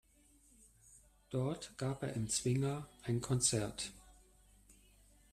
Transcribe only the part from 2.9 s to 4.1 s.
ein Konzert.